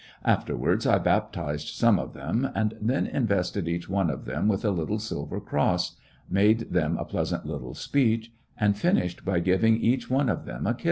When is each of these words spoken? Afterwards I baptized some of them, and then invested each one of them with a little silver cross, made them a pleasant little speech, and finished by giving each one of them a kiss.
Afterwards 0.25 0.87
I 0.87 0.97
baptized 0.97 1.67
some 1.75 1.99
of 1.99 2.15
them, 2.15 2.49
and 2.55 2.73
then 2.81 3.05
invested 3.05 3.67
each 3.67 3.87
one 3.87 4.09
of 4.09 4.25
them 4.25 4.47
with 4.47 4.65
a 4.65 4.71
little 4.71 4.97
silver 4.97 5.39
cross, 5.39 5.95
made 6.27 6.71
them 6.73 6.97
a 6.97 7.05
pleasant 7.05 7.45
little 7.45 7.75
speech, 7.75 8.31
and 8.57 8.75
finished 8.75 9.23
by 9.23 9.39
giving 9.41 9.77
each 9.77 10.09
one 10.09 10.27
of 10.27 10.45
them 10.45 10.65
a 10.65 10.73
kiss. 10.73 10.79